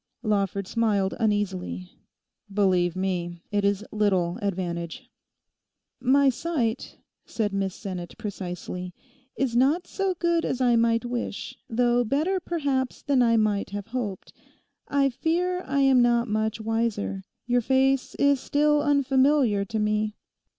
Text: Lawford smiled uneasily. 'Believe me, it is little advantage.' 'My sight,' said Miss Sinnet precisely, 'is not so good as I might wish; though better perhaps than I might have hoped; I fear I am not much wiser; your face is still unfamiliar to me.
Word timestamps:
Lawford 0.23 0.65
smiled 0.67 1.13
uneasily. 1.19 1.91
'Believe 2.51 2.95
me, 2.95 3.43
it 3.51 3.63
is 3.63 3.85
little 3.91 4.39
advantage.' 4.41 5.11
'My 5.99 6.27
sight,' 6.29 6.97
said 7.27 7.53
Miss 7.53 7.75
Sinnet 7.75 8.15
precisely, 8.17 8.95
'is 9.35 9.55
not 9.55 9.85
so 9.85 10.15
good 10.17 10.43
as 10.43 10.59
I 10.59 10.75
might 10.75 11.05
wish; 11.05 11.55
though 11.69 12.03
better 12.03 12.39
perhaps 12.39 13.03
than 13.03 13.21
I 13.21 13.37
might 13.37 13.69
have 13.69 13.89
hoped; 13.89 14.33
I 14.87 15.09
fear 15.11 15.61
I 15.67 15.81
am 15.81 16.01
not 16.01 16.27
much 16.27 16.59
wiser; 16.59 17.23
your 17.45 17.61
face 17.61 18.15
is 18.15 18.39
still 18.39 18.81
unfamiliar 18.81 19.65
to 19.65 19.77
me. 19.77 20.15